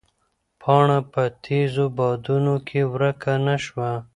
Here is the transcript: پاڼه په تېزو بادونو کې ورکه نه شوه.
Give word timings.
پاڼه 0.61 0.97
په 1.13 1.23
تېزو 1.43 1.85
بادونو 1.97 2.55
کې 2.67 2.81
ورکه 2.93 3.33
نه 3.45 3.55
شوه. 3.65 3.91